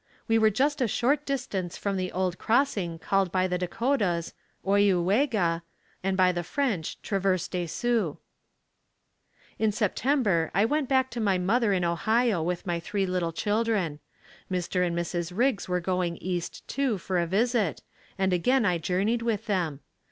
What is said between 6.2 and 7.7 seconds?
the French Traverse de